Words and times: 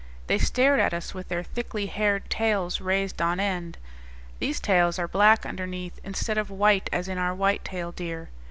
They 0.25 0.39
stared 0.39 0.79
at 0.79 0.95
us, 0.95 1.13
with 1.13 1.27
their 1.27 1.43
thickly 1.43 1.85
haired 1.85 2.27
tails 2.27 2.81
raised 2.81 3.21
on 3.21 3.39
end. 3.39 3.77
These 4.39 4.59
tails 4.59 4.97
are 4.97 5.07
black 5.07 5.45
underneath, 5.45 5.99
instead 6.03 6.39
of 6.39 6.49
white 6.49 6.89
as 6.91 7.07
in 7.07 7.19
our 7.19 7.35
whitetail 7.35 7.91
deer. 7.91 8.31